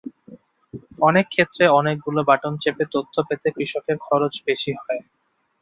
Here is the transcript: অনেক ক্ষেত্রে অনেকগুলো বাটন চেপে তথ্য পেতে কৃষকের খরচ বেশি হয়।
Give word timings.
অনেক 1.01 1.25
ক্ষেত্রে 1.29 1.63
অনেকগুলো 1.79 2.19
বাটন 2.29 2.53
চেপে 2.57 2.85
তথ্য 2.93 3.15
পেতে 3.27 3.47
কৃষকের 3.55 3.97
খরচ 4.05 4.33
বেশি 4.47 4.71
হয়। 4.79 5.01